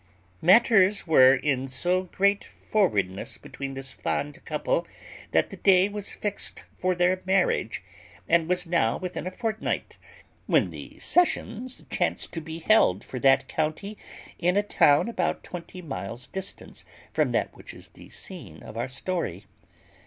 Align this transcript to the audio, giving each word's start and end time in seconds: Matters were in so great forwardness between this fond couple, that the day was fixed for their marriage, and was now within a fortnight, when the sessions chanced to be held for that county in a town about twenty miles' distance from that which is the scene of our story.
Matters 0.41 1.05
were 1.05 1.35
in 1.35 1.67
so 1.67 2.05
great 2.05 2.43
forwardness 2.43 3.37
between 3.37 3.75
this 3.75 3.91
fond 3.91 4.43
couple, 4.45 4.87
that 5.31 5.51
the 5.51 5.57
day 5.57 5.89
was 5.89 6.13
fixed 6.13 6.65
for 6.75 6.95
their 6.95 7.21
marriage, 7.27 7.83
and 8.27 8.49
was 8.49 8.65
now 8.65 8.97
within 8.97 9.27
a 9.27 9.29
fortnight, 9.29 9.99
when 10.47 10.71
the 10.71 10.97
sessions 10.97 11.85
chanced 11.91 12.33
to 12.33 12.41
be 12.41 12.57
held 12.57 13.03
for 13.03 13.19
that 13.19 13.47
county 13.47 13.95
in 14.39 14.57
a 14.57 14.63
town 14.63 15.07
about 15.07 15.43
twenty 15.43 15.83
miles' 15.83 16.25
distance 16.25 16.83
from 17.13 17.31
that 17.31 17.55
which 17.55 17.71
is 17.71 17.89
the 17.89 18.09
scene 18.09 18.63
of 18.63 18.75
our 18.75 18.87
story. 18.87 19.45